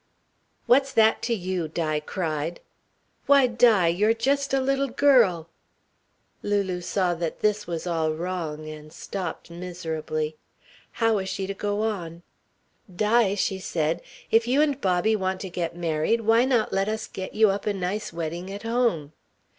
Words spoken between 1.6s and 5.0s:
Di cried. "Why, Di, you're just a little